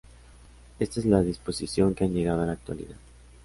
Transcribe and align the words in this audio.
Esta 0.79 0.99
es 0.99 1.05
la 1.05 1.21
disposición 1.21 1.93
que 1.93 2.05
ha 2.05 2.07
llegado 2.07 2.41
a 2.41 2.47
la 2.47 2.53
actualidad. 2.53 2.97